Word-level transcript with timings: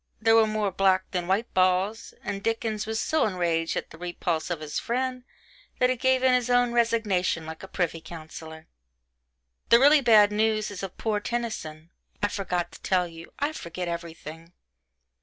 There 0.19 0.33
were 0.33 0.47
more 0.47 0.71
black 0.71 1.11
than 1.11 1.27
white 1.27 1.53
balls, 1.53 2.11
and 2.23 2.41
Dickens 2.41 2.87
was 2.87 2.99
so 2.99 3.27
enraged 3.27 3.77
at 3.77 3.91
the 3.91 3.99
repulse 3.99 4.49
of 4.49 4.59
his 4.59 4.79
friend 4.79 5.23
that 5.77 5.91
he 5.91 5.95
gave 5.95 6.23
in 6.23 6.33
his 6.33 6.49
own 6.49 6.71
resignation 6.73 7.45
like 7.45 7.61
a 7.61 7.67
privy 7.67 8.01
councillor. 8.01 8.65
But 9.69 9.75
the 9.75 9.79
really 9.79 10.01
bad 10.01 10.31
news 10.31 10.71
is 10.71 10.81
of 10.81 10.97
poor 10.97 11.19
Tennyson 11.19 11.91
I 12.23 12.29
forgot 12.29 12.71
to 12.71 12.81
tell 12.81 13.07
you 13.07 13.31
I 13.37 13.53
forget 13.53 13.87
everything. 13.87 14.53